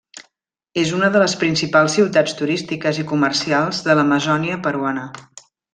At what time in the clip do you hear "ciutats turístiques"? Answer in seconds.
1.99-3.03